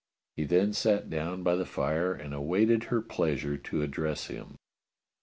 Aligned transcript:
He 0.35 0.45
then 0.45 0.73
sat 0.73 1.11
down 1.11 1.43
by 1.43 1.55
the 1.55 1.63
fire 1.63 2.11
and 2.11 2.33
awaited 2.33 2.85
her 2.85 3.03
pleasure 3.03 3.55
to 3.55 3.83
address 3.83 4.29
him. 4.29 4.55